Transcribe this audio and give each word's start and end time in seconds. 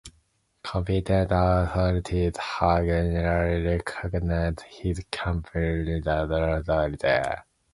Competent 0.63 1.27
authorities 1.31 2.35
have 2.35 2.83
generally 2.85 3.63
recognised 3.93 4.61
his 4.61 5.05
capabilities 5.11 6.07
as 6.07 6.27
a 6.27 6.63
soldier. 6.65 7.43